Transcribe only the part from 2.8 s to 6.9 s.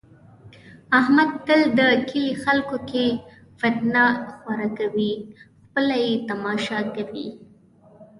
کې فتنه خوره کوي، خپله یې تماشا